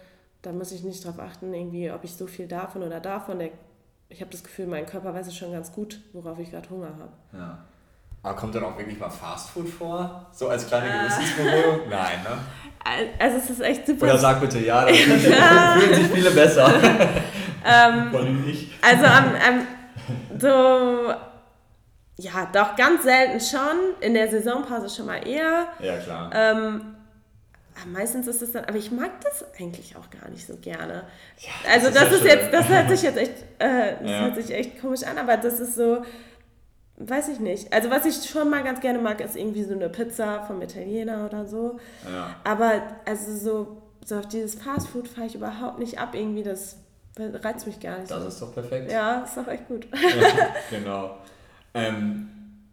[0.41, 3.39] da muss ich nicht drauf achten, irgendwie, ob ich so viel davon oder davon.
[3.39, 3.49] Der,
[4.09, 6.87] ich habe das Gefühl, mein Körper weiß es schon ganz gut, worauf ich gerade Hunger
[6.99, 7.13] habe.
[7.33, 7.65] Ja.
[8.23, 10.27] Aber kommt dann auch wirklich mal Fastfood vor?
[10.31, 10.99] So als kleine äh.
[10.99, 11.89] Gewissensberührung?
[11.89, 12.37] Nein, ne?
[13.17, 14.05] Also es ist echt super.
[14.05, 16.67] Oder sag bitte ja, dann fühlen sich viele besser.
[17.65, 18.71] ähm, Vor allem ich.
[18.81, 19.67] Also am, am,
[20.39, 21.13] so
[22.21, 23.95] ja, doch ganz selten schon.
[24.01, 25.67] In der Saisonpause schon mal eher.
[25.79, 26.31] Ja, klar.
[26.33, 26.95] Ähm,
[27.87, 31.03] meistens ist es dann, aber ich mag das eigentlich auch gar nicht so gerne.
[31.39, 34.19] Ja, also das, das ist, ja jetzt, das hört sich jetzt echt, äh, das ja.
[34.21, 36.03] hört sich echt komisch an, aber das ist so,
[36.97, 37.73] weiß ich nicht.
[37.73, 41.25] Also was ich schon mal ganz gerne mag, ist irgendwie so eine Pizza vom Italiener
[41.25, 41.79] oder so.
[42.11, 42.35] Ja.
[42.43, 46.13] Aber also so, so auf dieses Fastfood fahre ich überhaupt nicht ab.
[46.13, 46.77] Irgendwie das
[47.17, 48.11] reizt mich gar nicht.
[48.11, 48.27] Das so.
[48.27, 48.91] ist doch perfekt.
[48.91, 49.87] Ja, ist doch echt gut.
[50.69, 51.17] genau.
[51.73, 52.27] Ähm,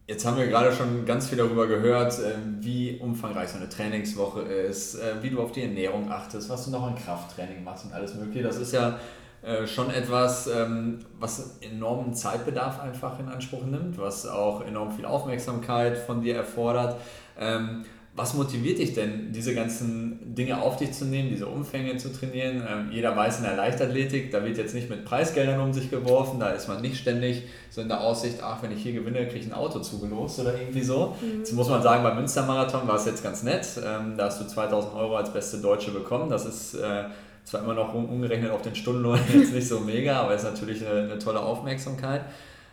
[0.07, 4.41] jetzt haben wir gerade schon ganz viel darüber gehört, äh, wie umfangreich so eine Trainingswoche
[4.41, 7.93] ist, äh, wie du auf die Ernährung achtest, was du noch an Krafttraining machst und
[7.93, 8.43] alles Mögliche.
[8.43, 8.99] Das ist ja
[9.43, 15.05] äh, schon etwas, ähm, was enormen Zeitbedarf einfach in Anspruch nimmt, was auch enorm viel
[15.05, 17.01] Aufmerksamkeit von dir erfordert.
[17.39, 17.85] Ähm,
[18.19, 22.63] was motiviert dich denn, diese ganzen Dinge auf dich zu nehmen, diese Umfänge zu trainieren?
[22.69, 26.41] Ähm, jeder weiß in der Leichtathletik, da wird jetzt nicht mit Preisgeldern um sich geworfen,
[26.41, 29.39] da ist man nicht ständig so in der Aussicht, ach, wenn ich hier gewinne, kriege
[29.39, 31.15] ich ein Auto zugelost oder irgendwie so.
[31.21, 31.39] Mhm.
[31.39, 33.65] Jetzt muss man sagen, beim Münstermarathon war es jetzt ganz nett.
[33.77, 36.29] Ähm, da hast du 2000 Euro als beste Deutsche bekommen.
[36.29, 37.05] Das ist äh,
[37.45, 41.05] zwar immer noch umgerechnet auf den Stundenlohn jetzt nicht so mega, aber ist natürlich eine,
[41.05, 42.23] eine tolle Aufmerksamkeit.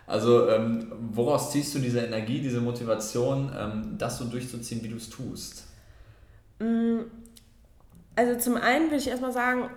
[0.07, 4.97] Also ähm, woraus ziehst du diese Energie, diese Motivation, ähm, das so durchzuziehen, wie du
[4.97, 5.65] es tust?
[6.59, 7.01] Mm,
[8.15, 9.69] also zum einen will ich erstmal sagen,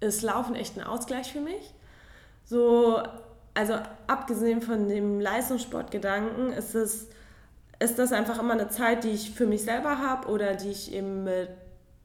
[0.00, 1.74] ist Laufen echt ein Ausgleich für mich.
[2.44, 3.00] So,
[3.54, 3.74] also
[4.06, 7.08] abgesehen von dem Leistungssportgedanken ist es
[7.80, 10.92] ist das einfach immer eine Zeit, die ich für mich selber habe oder die ich
[10.92, 11.48] eben mit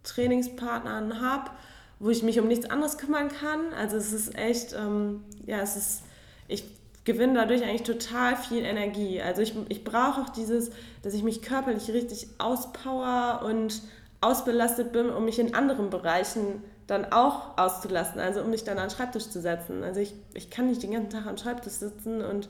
[0.03, 1.51] Trainingspartnern habe,
[1.99, 3.73] wo ich mich um nichts anderes kümmern kann.
[3.77, 6.03] Also es ist echt, ähm, ja, es ist,
[6.47, 6.63] ich
[7.05, 9.21] gewinne dadurch eigentlich total viel Energie.
[9.21, 10.71] Also ich, ich brauche auch dieses,
[11.03, 13.81] dass ich mich körperlich richtig auspower und
[14.21, 18.89] ausbelastet bin, um mich in anderen Bereichen dann auch auszulassen, also um mich dann an
[18.89, 19.83] den Schreibtisch zu setzen.
[19.83, 22.49] Also ich, ich kann nicht den ganzen Tag am Schreibtisch sitzen und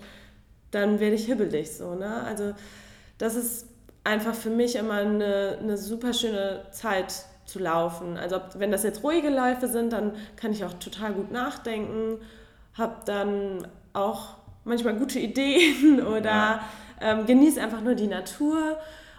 [0.71, 2.23] dann werde ich hibbelig so, ne?
[2.23, 2.53] Also
[3.17, 3.67] das ist
[4.03, 8.17] einfach für mich immer eine, eine super schöne Zeit zu laufen.
[8.17, 12.19] Also wenn das jetzt ruhige Läufe sind, dann kann ich auch total gut nachdenken,
[12.73, 14.35] habe dann auch
[14.65, 16.69] manchmal gute Ideen oder ja.
[16.99, 18.78] ähm, genieße einfach nur die Natur.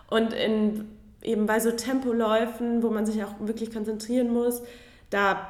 [0.09, 0.89] Und in,
[1.23, 4.63] eben bei so Tempoläufen, wo man sich auch wirklich konzentrieren muss,
[5.11, 5.49] da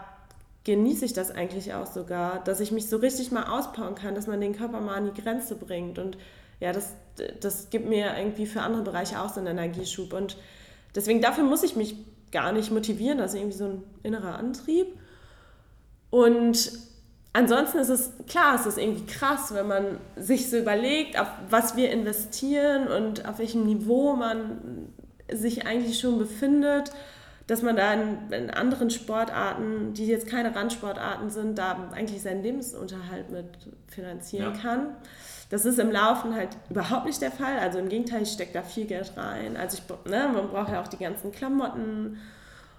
[0.65, 4.27] genieße ich das eigentlich auch sogar, dass ich mich so richtig mal ausbauen kann, dass
[4.27, 5.99] man den Körper mal an die Grenze bringt.
[5.99, 6.19] Und
[6.61, 6.95] ja, das,
[7.41, 10.13] das gibt mir irgendwie für andere Bereiche auch so einen Energieschub.
[10.13, 10.37] Und
[10.95, 11.97] deswegen dafür muss ich mich
[12.33, 14.89] gar nicht motivieren, das ist irgendwie so ein innerer Antrieb.
[16.11, 16.73] Und
[17.37, 21.77] ansonsten ist es klar, es ist irgendwie krass, wenn man sich so überlegt, auf was
[21.77, 24.89] wir investieren und auf welchem Niveau man
[25.31, 26.93] sich eigentlich schon befindet,
[27.47, 32.43] dass man da in, in anderen Sportarten, die jetzt keine Randsportarten sind, da eigentlich seinen
[32.43, 33.47] Lebensunterhalt mit
[33.87, 34.61] finanzieren ja.
[34.61, 34.89] kann.
[35.51, 37.59] Das ist im Laufen halt überhaupt nicht der Fall.
[37.61, 39.57] Also im Gegenteil, ich stecke da viel Geld rein.
[39.57, 42.19] Also ich, ne, man braucht ja auch die ganzen Klamotten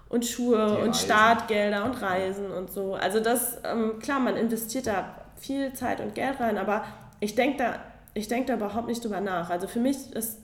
[0.08, 2.94] und Schuhe und Startgelder und Reisen und so.
[2.94, 6.84] Also das, ähm, klar, man investiert da viel Zeit und Geld rein, aber
[7.20, 7.74] ich denke da,
[8.14, 9.50] denk da überhaupt nicht drüber nach.
[9.50, 10.38] Also für mich ist,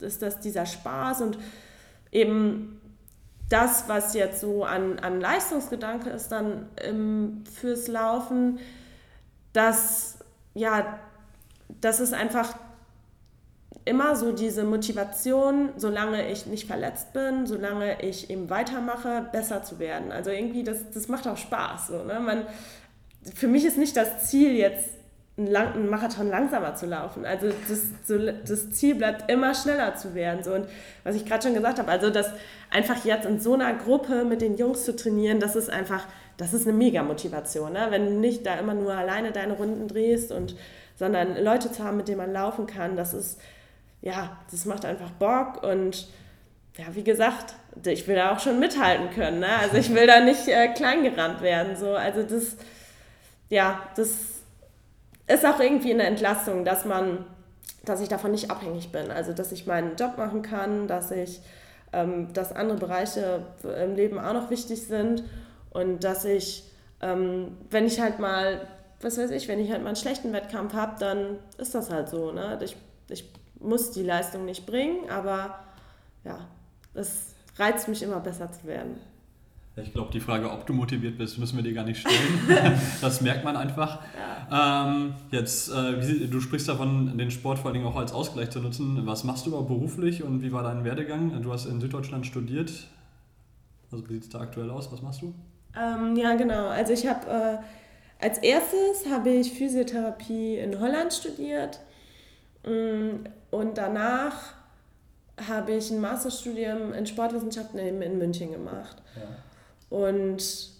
[0.00, 1.38] ist das dieser Spaß und
[2.10, 2.80] eben
[3.48, 8.58] das, was jetzt so an, an Leistungsgedanke ist dann ähm, fürs Laufen,
[9.52, 10.18] dass
[10.54, 10.98] ja,
[11.80, 12.54] das ist einfach
[13.84, 19.78] immer so diese Motivation, solange ich nicht verletzt bin, solange ich eben weitermache, besser zu
[19.78, 20.12] werden.
[20.12, 21.88] Also irgendwie, das, das macht auch Spaß.
[21.88, 22.20] So, ne?
[22.20, 22.46] Man,
[23.34, 24.90] für mich ist nicht das Ziel jetzt,
[25.40, 27.24] einen, lang, einen Marathon langsamer zu laufen.
[27.24, 30.44] Also das, so, das Ziel bleibt immer schneller zu werden.
[30.44, 30.52] So.
[30.52, 30.66] Und
[31.04, 32.30] was ich gerade schon gesagt habe, also das
[32.70, 36.52] einfach jetzt in so einer Gruppe mit den Jungs zu trainieren, das ist einfach, das
[36.52, 37.72] ist eine Mega-Motivation.
[37.72, 37.86] Ne?
[37.90, 40.54] Wenn du nicht da immer nur alleine deine Runden drehst und
[40.96, 43.40] sondern Leute zu haben, mit denen man laufen kann, das ist,
[44.02, 46.08] ja, das macht einfach Bock und
[46.78, 49.40] ja, wie gesagt, ich will da auch schon mithalten können.
[49.40, 49.48] Ne?
[49.60, 51.76] Also ich will da nicht äh, kleingerannt werden.
[51.76, 51.94] So.
[51.94, 52.56] Also das,
[53.48, 54.10] ja, das
[55.26, 57.26] ist auch irgendwie eine Entlastung, dass man,
[57.84, 59.10] dass ich davon nicht abhängig bin.
[59.10, 61.40] Also dass ich meinen Job machen kann, dass ich,
[61.92, 65.24] ähm, dass andere Bereiche im Leben auch noch wichtig sind
[65.70, 66.64] und dass ich,
[67.02, 68.66] ähm, wenn ich halt mal
[69.02, 72.08] was weiß ich, wenn ich halt mal einen schlechten Wettkampf habe, dann ist das halt
[72.08, 72.32] so.
[72.32, 72.58] Ne?
[72.62, 72.76] Ich,
[73.08, 73.24] ich
[73.60, 75.58] muss die Leistung nicht bringen, aber
[76.24, 76.38] ja,
[76.94, 78.96] es reizt mich immer besser zu werden.
[79.76, 82.80] Ich glaube, die Frage, ob du motiviert bist, müssen wir dir gar nicht stellen.
[83.00, 84.00] das merkt man einfach.
[84.50, 84.88] Ja.
[84.88, 88.50] Ähm, jetzt, äh, wie, du sprichst davon, den Sport vor allen Dingen auch als Ausgleich
[88.50, 89.06] zu nutzen.
[89.06, 91.40] Was machst du überhaupt beruflich und wie war dein Werdegang?
[91.42, 92.72] Du hast in Süddeutschland studiert.
[93.92, 94.92] Also wie sieht es da aktuell aus?
[94.92, 95.34] Was machst du?
[95.78, 96.66] Ähm, ja, genau.
[96.66, 101.80] Also ich habe äh, als erstes habe ich Physiotherapie in Holland studiert
[102.62, 104.54] und danach
[105.48, 108.96] habe ich ein Masterstudium in Sportwissenschaften in, München gemacht.
[109.16, 109.96] Ja.
[109.96, 110.70] Und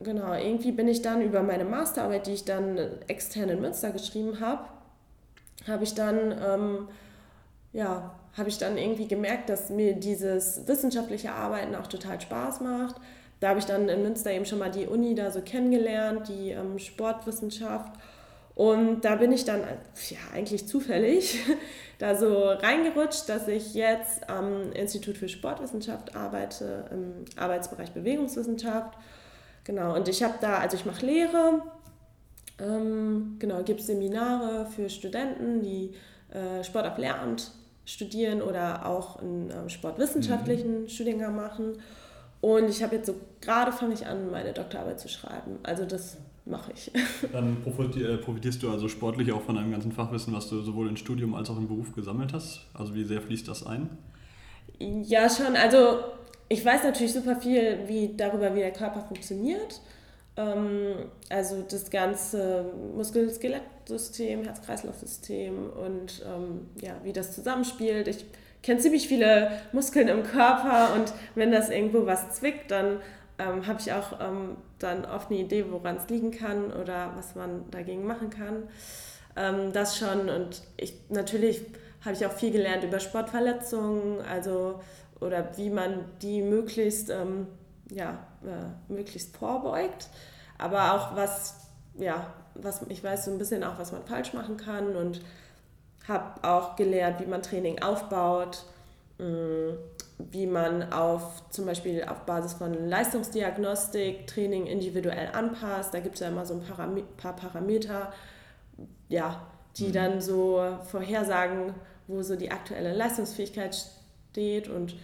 [0.00, 4.40] genau, irgendwie bin ich dann über meine Masterarbeit, die ich dann extern in Münster geschrieben
[4.40, 4.64] habe,
[5.66, 6.88] habe ich dann ähm,
[7.72, 12.96] ja, habe ich dann irgendwie gemerkt, dass mir dieses wissenschaftliche Arbeiten auch total Spaß macht
[13.40, 16.50] da habe ich dann in Münster eben schon mal die Uni da so kennengelernt, die
[16.50, 17.92] ähm, Sportwissenschaft.
[18.56, 21.38] Und da bin ich dann, ja, eigentlich zufällig
[21.98, 28.96] da so reingerutscht, dass ich jetzt am Institut für Sportwissenschaft arbeite, im Arbeitsbereich Bewegungswissenschaft.
[29.64, 31.60] Genau, und ich habe da, also ich mache Lehre,
[32.58, 35.92] ähm, genau, gibt Seminare für Studenten, die
[36.32, 37.52] äh, Sport auf Lehramt
[37.84, 40.88] studieren oder auch einen äh, sportwissenschaftlichen mhm.
[40.88, 41.76] Studiengang machen.
[42.40, 45.58] Und ich habe jetzt so, gerade fange ich an, meine Doktorarbeit zu schreiben.
[45.62, 46.90] Also das mache ich.
[47.32, 50.96] Dann äh, profitierst du also sportlich auch von einem ganzen Fachwissen, was du sowohl im
[50.96, 52.66] Studium als auch im Beruf gesammelt hast.
[52.72, 53.90] Also wie sehr fließt das ein?
[54.78, 55.56] Ja, schon.
[55.56, 56.00] Also
[56.48, 59.80] ich weiß natürlich super viel wie, darüber, wie der Körper funktioniert.
[60.36, 68.06] Ähm, also das ganze Muskel-Skelett-System, Herz-Kreislauf-System und ähm, ja, wie das zusammenspielt.
[68.08, 68.24] Ich
[68.62, 73.00] kenne ziemlich viele Muskeln im Körper und wenn das irgendwo was zwickt, dann
[73.38, 77.34] ähm, habe ich auch ähm, dann oft eine Idee, woran es liegen kann oder was
[77.34, 78.68] man dagegen machen kann.
[79.36, 81.62] Ähm, das schon und ich natürlich
[82.04, 84.80] habe ich auch viel gelernt über Sportverletzungen, also
[85.20, 87.46] oder wie man die möglichst ähm,
[87.90, 90.08] ja, äh, möglichst vorbeugt,
[90.58, 91.56] aber auch was
[91.94, 95.20] ja was ich weiß so ein bisschen auch was man falsch machen kann und
[96.08, 98.64] habe auch gelernt, wie man Training aufbaut,
[99.18, 99.70] mm,
[100.18, 105.92] wie man auf zum Beispiel auf Basis von Leistungsdiagnostik Training individuell anpasst.
[105.92, 108.12] Da gibt es ja immer so ein Param paar Parameter,
[109.08, 109.92] ja, die mhm.
[109.92, 111.74] dann so vorhersagen,
[112.06, 113.76] wo so die aktuelle Leistungsfähigkeit
[114.30, 114.68] steht.
[114.68, 114.96] Und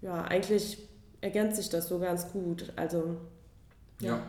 [0.00, 0.78] ja, eigentlich
[1.20, 2.72] ergänzt sich das so ganz gut.
[2.76, 3.16] Also
[4.00, 4.22] ja, ja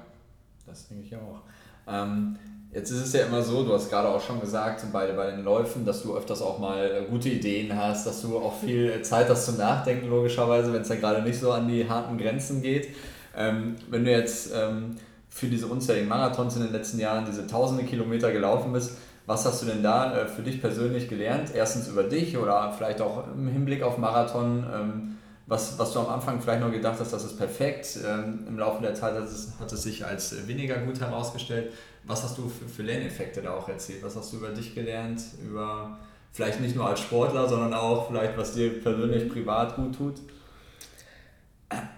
[0.65, 1.41] das denke ich auch.
[1.87, 2.37] Ähm,
[2.73, 5.43] Jetzt ist es ja immer so, du hast gerade auch schon gesagt, bei, bei den
[5.43, 9.29] Läufen, dass du öfters auch mal äh, gute Ideen hast, dass du auch viel Zeit
[9.29, 12.89] hast zum Nachdenken, logischerweise, wenn es ja gerade nicht so an die harten Grenzen geht.
[13.37, 14.95] Ähm, wenn du jetzt ähm,
[15.29, 19.61] für diese unzähligen Marathons in den letzten Jahren diese tausende Kilometer gelaufen bist, was hast
[19.61, 21.51] du denn da äh, für dich persönlich gelernt?
[21.53, 24.65] Erstens über dich oder vielleicht auch im Hinblick auf Marathon.
[24.73, 27.99] Ähm, was, was du am Anfang vielleicht noch gedacht hast, das ist perfekt.
[28.05, 31.71] Ähm, Im Laufe der Zeit hat es, hat es sich als weniger gut herausgestellt.
[32.05, 34.03] Was hast du für, für Lerneffekte da auch erzählt?
[34.03, 35.21] Was hast du über dich gelernt?
[35.43, 35.99] Über
[36.31, 40.15] vielleicht nicht nur als Sportler, sondern auch vielleicht, was dir persönlich privat gut tut?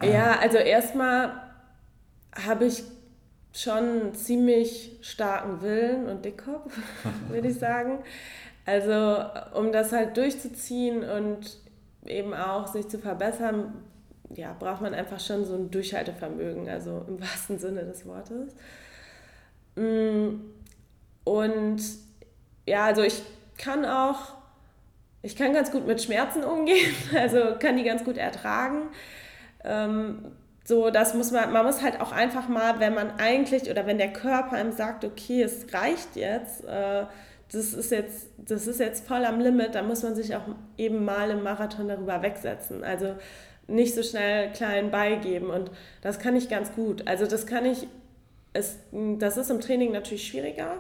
[0.01, 1.41] Ja, also erstmal
[2.45, 2.83] habe ich
[3.53, 6.77] schon einen ziemlich starken Willen und Dickkopf,
[7.29, 7.99] würde ich sagen.
[8.65, 11.59] Also um das halt durchzuziehen und
[12.05, 13.73] eben auch sich zu verbessern,
[14.35, 18.55] ja, braucht man einfach schon so ein Durchhaltevermögen, also im wahrsten Sinne des Wortes.
[19.75, 20.41] Mm,
[21.23, 21.81] und
[22.65, 23.21] ja, also ich
[23.57, 24.35] kann auch,
[25.21, 28.89] ich kann ganz gut mit Schmerzen umgehen, also kann die ganz gut ertragen.
[29.63, 30.31] Ähm,
[30.63, 33.99] so, das muss man, man muss halt auch einfach mal, wenn man eigentlich oder wenn
[33.99, 37.05] der Körper einem sagt, okay, es reicht jetzt, äh,
[37.51, 40.43] das ist jetzt, das ist jetzt voll am Limit, dann muss man sich auch
[40.77, 42.83] eben mal im Marathon darüber wegsetzen.
[42.83, 43.15] Also
[43.67, 45.69] nicht so schnell klein beigeben und
[46.01, 47.07] das kann ich ganz gut.
[47.07, 47.87] Also das kann ich
[48.55, 50.79] es, das ist im Training natürlich schwieriger,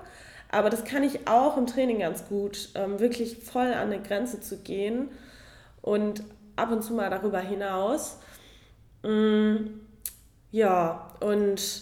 [0.49, 4.39] aber das kann ich auch im Training ganz gut, ähm, wirklich voll an eine Grenze
[4.39, 5.09] zu gehen
[5.81, 6.23] und
[6.55, 8.19] ab und zu mal darüber hinaus.
[9.03, 9.81] Mm,
[10.51, 11.81] ja, und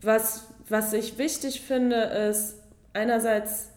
[0.00, 2.58] was, was ich wichtig finde, ist
[2.92, 3.70] einerseits,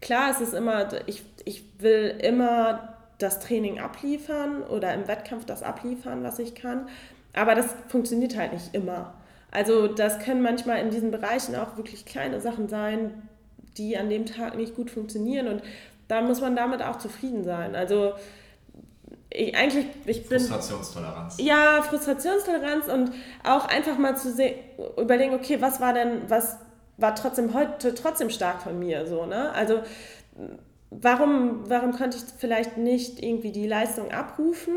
[0.00, 5.62] klar, es ist immer, ich, ich will immer das Training abliefern oder im Wettkampf das
[5.62, 6.88] abliefern, was ich kann,
[7.34, 9.14] aber das funktioniert halt nicht immer.
[9.52, 13.28] Also das können manchmal in diesen Bereichen auch wirklich kleine Sachen sein,
[13.76, 15.62] die an dem Tag nicht gut funktionieren und
[16.08, 17.74] da muss man damit auch zufrieden sein.
[17.76, 18.14] Also
[19.30, 20.40] ich, eigentlich, ich bin...
[20.40, 21.36] Frustrationstoleranz.
[21.38, 23.12] Ja, Frustrationstoleranz und
[23.44, 24.56] auch einfach mal zu sehen,
[24.98, 26.56] überlegen, okay, was war denn, was
[26.96, 29.52] war trotzdem heute trotzdem stark von mir, so, ne?
[29.52, 29.82] Also
[30.90, 34.74] warum, warum konnte ich vielleicht nicht irgendwie die Leistung abrufen,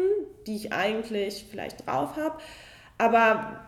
[0.48, 2.38] die ich eigentlich vielleicht drauf habe,
[2.98, 3.60] aber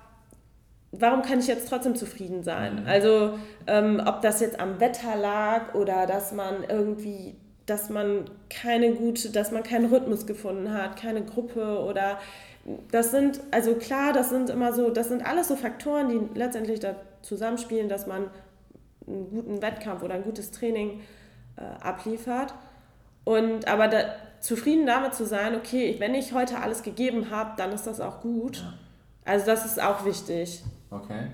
[0.92, 2.82] warum kann ich jetzt trotzdem zufrieden sein?
[2.82, 2.88] Mhm.
[2.88, 8.94] Also ähm, ob das jetzt am Wetter lag oder dass man irgendwie, dass man keine
[8.94, 12.20] gute, dass man keinen Rhythmus gefunden hat, keine Gruppe oder
[12.92, 16.80] das sind, also klar, das sind immer so, das sind alles so Faktoren, die letztendlich
[16.82, 18.30] da zusammenspielen, dass man
[19.08, 21.02] einen guten Wettkampf oder ein gutes Training
[21.56, 22.54] äh, abliefert.
[23.24, 24.00] Und aber da,
[24.40, 28.22] zufrieden damit zu sein, okay, wenn ich heute alles gegeben habe, dann ist das auch
[28.22, 28.58] gut.
[28.58, 28.74] Ja.
[29.26, 30.64] Also das ist auch wichtig.
[30.90, 31.28] Okay.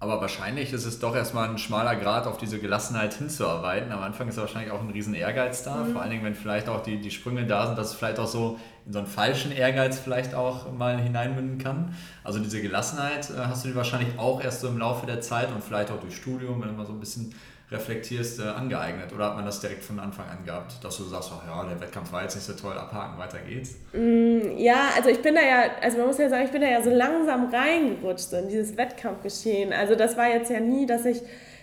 [0.00, 3.90] Aber wahrscheinlich ist es doch erstmal ein schmaler Grad, auf diese Gelassenheit hinzuarbeiten.
[3.90, 5.92] Am Anfang ist wahrscheinlich auch ein riesen Ehrgeiz da, mhm.
[5.92, 8.28] vor allen Dingen, wenn vielleicht auch die, die Sprünge da sind, dass es vielleicht auch
[8.28, 11.96] so in so einen falschen Ehrgeiz vielleicht auch mal hineinmünden kann.
[12.22, 15.50] Also diese Gelassenheit äh, hast du dir wahrscheinlich auch erst so im Laufe der Zeit
[15.50, 17.34] und vielleicht auch durch Studium, wenn mal so ein bisschen
[17.70, 19.12] reflektierst, äh, angeeignet?
[19.12, 21.80] Oder hat man das direkt von Anfang an gehabt, dass du sagst, ach ja, der
[21.80, 23.76] Wettkampf war jetzt nicht so toll, abhaken, weiter geht's?
[23.92, 26.68] Mm, ja, also ich bin da ja, also man muss ja sagen, ich bin da
[26.68, 29.72] ja so langsam reingerutscht in dieses Wettkampfgeschehen.
[29.72, 31.20] Also das war jetzt ja nie, dass ich,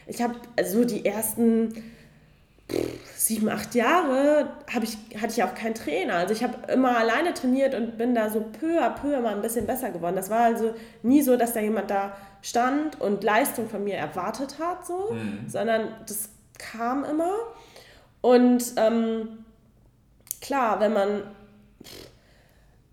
[0.08, 1.74] ich habe so die ersten
[3.16, 4.50] sieben, acht Jahre
[4.82, 6.16] ich, hatte ich auch keinen Trainer.
[6.16, 9.42] Also ich habe immer alleine trainiert und bin da so peu à peu immer ein
[9.42, 10.16] bisschen besser geworden.
[10.16, 10.74] Das war also
[11.04, 15.48] nie so, dass da jemand da stand und Leistung von mir erwartet hat, so, mhm.
[15.48, 17.32] sondern das kam immer.
[18.22, 19.46] Und ähm,
[20.42, 21.24] klar, wenn man,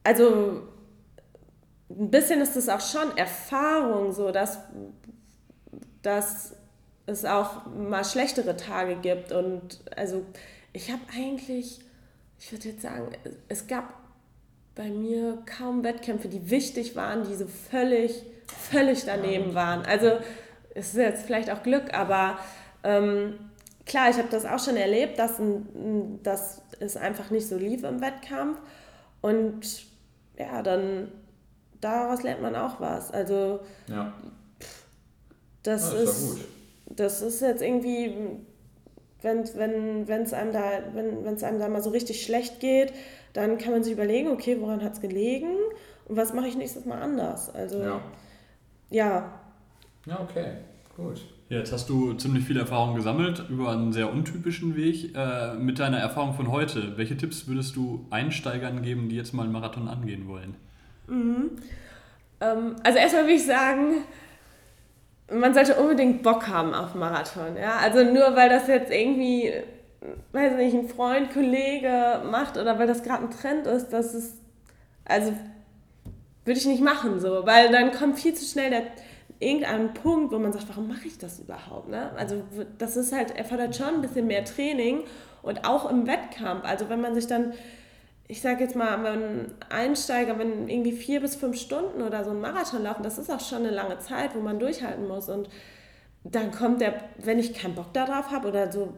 [0.04, 0.62] also
[1.90, 4.58] ein bisschen ist es auch schon Erfahrung, so dass,
[6.02, 6.54] dass
[7.06, 9.32] es auch mal schlechtere Tage gibt.
[9.32, 10.24] Und also
[10.72, 11.80] ich habe eigentlich,
[12.38, 13.08] ich würde jetzt sagen,
[13.48, 13.94] es gab
[14.74, 19.84] bei mir kaum Wettkämpfe, die wichtig waren, die so völlig, völlig daneben waren.
[19.84, 20.18] Also
[20.74, 22.38] es ist jetzt vielleicht auch Glück, aber
[22.82, 23.38] ähm,
[23.84, 25.40] klar, ich habe das auch schon erlebt, dass,
[26.22, 28.58] dass es einfach nicht so lief im Wettkampf.
[29.20, 29.84] Und
[30.38, 31.12] ja, dann
[31.80, 33.10] daraus lernt man auch was.
[33.10, 34.12] Also ja.
[35.62, 36.38] das, ja, das ist,
[36.96, 38.12] das ist jetzt irgendwie,
[39.22, 40.62] wenn es wenn, einem da,
[40.94, 42.92] wenn es einem da mal so richtig schlecht geht,
[43.32, 45.56] dann kann man sich überlegen, okay, woran hat es gelegen
[46.06, 47.54] und was mache ich nächstes Mal anders.
[47.54, 48.00] Also ja.
[48.90, 49.32] Ja,
[50.06, 50.56] ja okay,
[50.96, 51.22] gut.
[51.48, 55.14] Jetzt hast du ziemlich viel Erfahrung gesammelt über einen sehr untypischen Weg.
[55.14, 59.42] Äh, mit deiner Erfahrung von heute, welche Tipps würdest du Einsteigern geben, die jetzt mal
[59.42, 60.54] einen Marathon angehen wollen?
[61.08, 61.50] Mhm.
[62.40, 64.04] Ähm, also erstmal würde ich sagen,
[65.32, 67.56] man sollte unbedingt Bock haben auf Marathon.
[67.56, 67.76] Ja?
[67.76, 69.52] Also nur weil das jetzt irgendwie,
[70.32, 74.34] weiß nicht, ein Freund, Kollege macht oder weil das gerade ein Trend ist, das ist,
[75.04, 75.32] also
[76.44, 78.82] würde ich nicht machen so, weil dann kommt viel zu schnell der
[79.38, 81.88] irgendeinen Punkt, wo man sagt, warum mache ich das überhaupt?
[81.88, 82.12] Ne?
[82.16, 82.42] Also
[82.78, 85.02] das ist halt, erfordert schon ein bisschen mehr Training
[85.42, 86.64] und auch im Wettkampf.
[86.64, 87.52] Also wenn man sich dann,
[88.28, 92.40] ich sage jetzt mal, wenn Einsteiger, wenn irgendwie vier bis fünf Stunden oder so ein
[92.40, 95.28] Marathon laufen, das ist auch schon eine lange Zeit, wo man durchhalten muss.
[95.28, 95.48] Und
[96.24, 98.94] dann kommt der, wenn ich keinen Bock darauf habe oder so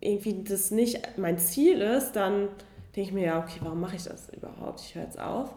[0.00, 2.48] irgendwie das nicht mein Ziel ist, dann
[2.96, 4.80] denke ich mir, ja, okay, warum mache ich das überhaupt?
[4.80, 5.54] Ich höre jetzt auf.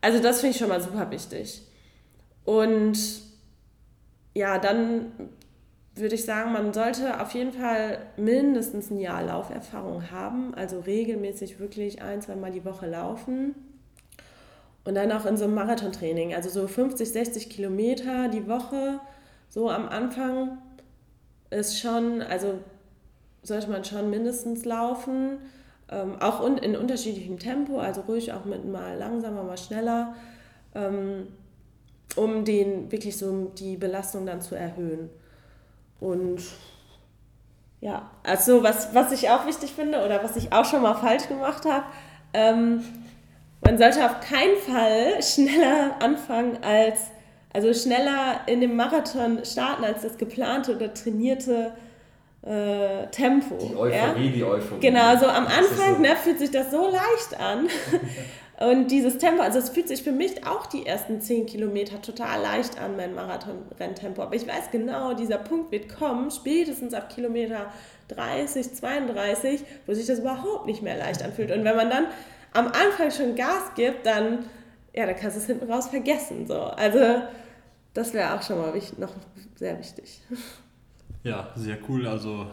[0.00, 1.62] Also das finde ich schon mal super wichtig.
[2.44, 2.98] Und
[4.34, 5.12] ja, dann
[6.00, 11.58] würde ich sagen, man sollte auf jeden Fall mindestens ein Jahr Lauferfahrung haben, also regelmäßig
[11.58, 13.54] wirklich ein, zweimal die Woche laufen.
[14.84, 19.00] Und dann auch in so einem Marathontraining, also so 50, 60 Kilometer die Woche,
[19.48, 20.58] so am Anfang
[21.50, 22.58] ist schon, also
[23.42, 25.38] sollte man schon mindestens laufen,
[25.90, 30.14] ähm, auch in unterschiedlichem Tempo, also ruhig auch mit mal langsamer, mal schneller.
[30.74, 31.28] Ähm,
[32.16, 35.10] um den wirklich so die Belastung dann zu erhöhen.
[36.00, 36.40] Und
[37.80, 41.28] ja, also was, was ich auch wichtig finde oder was ich auch schon mal falsch
[41.28, 41.84] gemacht habe,
[42.32, 42.84] ähm,
[43.60, 47.10] man sollte auf keinen Fall schneller anfangen als,
[47.52, 51.72] also schneller in dem Marathon starten als das geplante oder trainierte
[52.42, 53.56] äh, Tempo.
[53.56, 54.32] Die Euphorie, ja?
[54.32, 54.80] die Euphorie.
[54.80, 56.00] Genau, so am Anfang so.
[56.00, 57.68] Ne, fühlt sich das so leicht an.
[58.60, 62.42] Und dieses Tempo, also es fühlt sich für mich auch die ersten 10 Kilometer total
[62.42, 64.20] leicht an, mein Marathon-Renntempo.
[64.20, 67.72] Aber ich weiß genau, dieser Punkt wird kommen, spätestens ab Kilometer
[68.08, 71.52] 30, 32, wo sich das überhaupt nicht mehr leicht anfühlt.
[71.52, 72.06] Und wenn man dann
[72.52, 74.44] am Anfang schon Gas gibt, dann,
[74.92, 76.48] ja, dann kannst du es hinten raus vergessen.
[76.48, 76.60] So.
[76.60, 77.22] Also
[77.94, 79.12] das wäre auch schon mal noch
[79.54, 80.20] sehr wichtig.
[81.22, 82.08] Ja, sehr cool.
[82.08, 82.46] Also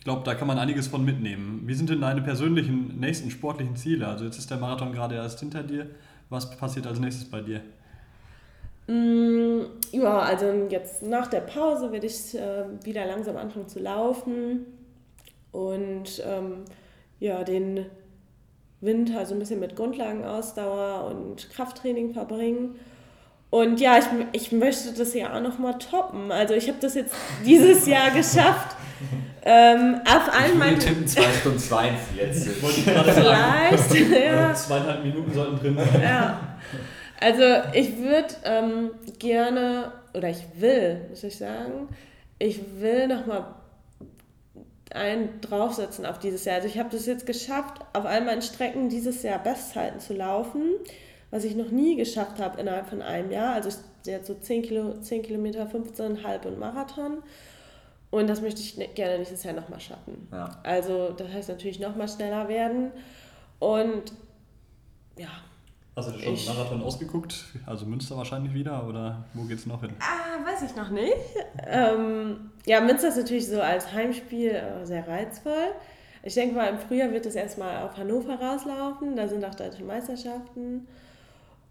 [0.00, 1.60] ich glaube, da kann man einiges von mitnehmen.
[1.66, 4.08] Wie sind denn deine persönlichen nächsten sportlichen Ziele?
[4.08, 5.88] Also jetzt ist der Marathon gerade erst hinter dir.
[6.30, 7.60] Was passiert als nächstes bei dir?
[8.86, 14.64] Mm, ja, also jetzt nach der Pause werde ich äh, wieder langsam anfangen zu laufen
[15.52, 16.64] und ähm,
[17.18, 17.84] ja, den
[18.80, 22.76] Winter so ein bisschen mit Grundlagenausdauer und Krafttraining verbringen.
[23.50, 26.30] Und ja, ich, ich möchte das Jahr auch nochmal toppen.
[26.30, 28.76] Also ich habe das jetzt dieses Jahr geschafft.
[29.42, 30.78] Ähm, auf allen meinen.
[30.78, 32.52] Tippen 2 Stunden 42.
[32.52, 33.94] Vielleicht.
[34.10, 34.54] ja.
[34.54, 36.02] Zweieinhalb Minuten sollten drin sein.
[36.02, 36.40] Ja.
[37.20, 41.88] Also ich würde ähm, gerne, oder ich will, muss ich sagen,
[42.38, 43.46] ich will nochmal
[44.92, 46.56] einen draufsetzen auf dieses Jahr.
[46.56, 50.62] Also ich habe das jetzt geschafft, auf all meinen Strecken dieses Jahr Bestzeiten zu laufen,
[51.30, 53.54] was ich noch nie geschafft habe innerhalb von einem Jahr.
[53.54, 53.70] Also
[54.04, 57.22] jetzt so 10, Kilo, 10 Kilometer, 15,5 und Marathon.
[58.10, 60.28] Und das möchte ich ne, gerne nächstes Jahr nochmal schaffen.
[60.32, 60.58] Ja.
[60.64, 62.90] Also das heißt natürlich nochmal schneller werden.
[63.60, 64.12] Und
[65.16, 65.28] ja.
[65.96, 67.44] Hast du schon ich, Marathon ausgeguckt?
[67.66, 69.92] Also Münster wahrscheinlich wieder oder wo geht's noch hin?
[70.00, 71.14] Ah, weiß ich noch nicht.
[71.66, 75.72] ähm, ja, Münster ist natürlich so als Heimspiel äh, sehr reizvoll.
[76.22, 79.16] Ich denke mal, im Frühjahr wird es erstmal auf Hannover rauslaufen.
[79.16, 80.86] Da sind auch deutsche Meisterschaften.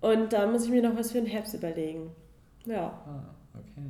[0.02, 2.12] Und da muss ich mir noch was für den Herbst überlegen.
[2.66, 3.02] Ja.
[3.06, 3.88] Ah, okay.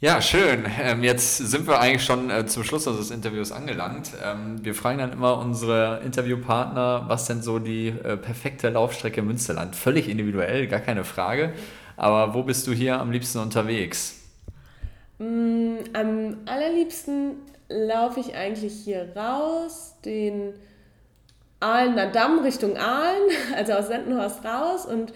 [0.00, 0.66] Ja, schön.
[0.80, 4.12] Ähm, jetzt sind wir eigentlich schon äh, zum Schluss unseres Interviews angelangt.
[4.22, 9.28] Ähm, wir fragen dann immer unsere Interviewpartner, was denn so die äh, perfekte Laufstrecke im
[9.28, 9.74] Münsterland?
[9.74, 11.54] Völlig individuell, gar keine Frage.
[11.96, 14.20] Aber wo bist du hier am liebsten unterwegs?
[15.18, 17.36] Mm, am allerliebsten
[17.68, 20.52] laufe ich eigentlich hier raus, den
[21.64, 25.12] Ahlener Damm Richtung Aalen, also aus Sendenhorst raus und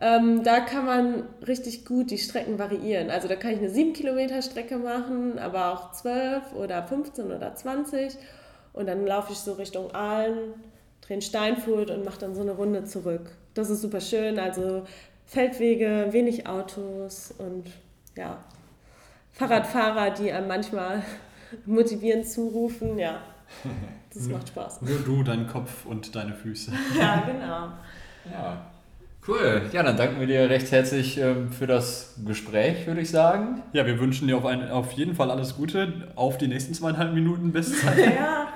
[0.00, 3.10] ähm, da kann man richtig gut die Strecken variieren.
[3.10, 7.54] Also da kann ich eine 7 Kilometer Strecke machen, aber auch 12 oder 15 oder
[7.54, 8.16] 20
[8.72, 10.54] und dann laufe ich so Richtung Aalen,
[11.00, 13.32] drehe in Steinfurt und mache dann so eine Runde zurück.
[13.54, 14.84] Das ist super schön, also
[15.26, 17.66] Feldwege, wenig Autos und
[18.16, 18.38] ja,
[19.32, 21.02] Fahrradfahrer, die einem manchmal
[21.66, 23.20] motivierend zurufen, ja,
[24.14, 24.82] das macht Spaß.
[24.82, 26.72] Nur du, dein Kopf und deine Füße.
[26.98, 27.68] Ja, genau.
[28.30, 28.66] Ja.
[29.26, 29.62] Cool.
[29.72, 33.62] Ja, dann danken wir dir recht herzlich ähm, für das Gespräch, würde ich sagen.
[33.74, 37.12] Ja, wir wünschen dir auf, ein, auf jeden Fall alles Gute auf die nächsten zweieinhalb
[37.12, 37.98] Minuten Bestzeit.
[38.16, 38.48] ja,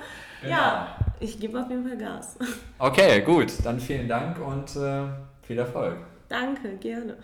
[0.47, 2.37] ja, ich gebe auf jeden Fall Gas.
[2.79, 3.53] Okay, gut.
[3.63, 5.03] Dann vielen Dank und äh,
[5.43, 5.97] viel Erfolg.
[6.27, 7.17] Danke, gerne.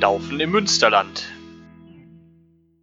[0.00, 1.24] Laufen im Münsterland.